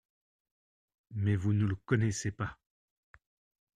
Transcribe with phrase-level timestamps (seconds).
[1.11, 2.57] Mais vous ne le connaissez pas…